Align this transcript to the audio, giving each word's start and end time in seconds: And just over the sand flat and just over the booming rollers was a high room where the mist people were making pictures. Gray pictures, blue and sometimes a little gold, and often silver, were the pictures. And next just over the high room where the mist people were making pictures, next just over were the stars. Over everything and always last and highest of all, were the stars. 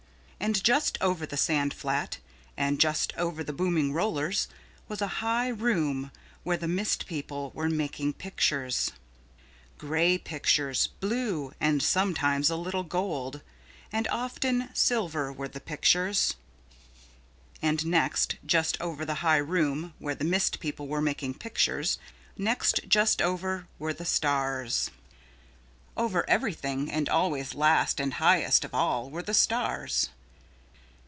And 0.43 0.63
just 0.63 0.97
over 1.01 1.27
the 1.27 1.37
sand 1.37 1.71
flat 1.71 2.17
and 2.57 2.79
just 2.81 3.13
over 3.15 3.43
the 3.43 3.53
booming 3.53 3.93
rollers 3.93 4.47
was 4.87 4.99
a 4.99 5.05
high 5.21 5.49
room 5.49 6.09
where 6.41 6.57
the 6.57 6.67
mist 6.67 7.05
people 7.05 7.51
were 7.53 7.69
making 7.69 8.13
pictures. 8.13 8.91
Gray 9.77 10.17
pictures, 10.17 10.87
blue 10.99 11.53
and 11.59 11.83
sometimes 11.83 12.49
a 12.49 12.55
little 12.55 12.81
gold, 12.81 13.41
and 13.91 14.07
often 14.07 14.71
silver, 14.73 15.31
were 15.31 15.47
the 15.47 15.59
pictures. 15.61 16.33
And 17.61 17.85
next 17.85 18.37
just 18.43 18.81
over 18.81 19.05
the 19.05 19.13
high 19.21 19.37
room 19.37 19.93
where 19.99 20.15
the 20.15 20.23
mist 20.25 20.59
people 20.59 20.87
were 20.87 21.01
making 21.03 21.35
pictures, 21.35 21.99
next 22.35 22.79
just 22.87 23.21
over 23.21 23.67
were 23.77 23.93
the 23.93 24.05
stars. 24.05 24.89
Over 25.95 26.27
everything 26.27 26.91
and 26.91 27.07
always 27.07 27.53
last 27.53 27.99
and 27.99 28.15
highest 28.15 28.65
of 28.65 28.73
all, 28.73 29.07
were 29.11 29.21
the 29.21 29.35
stars. 29.35 30.09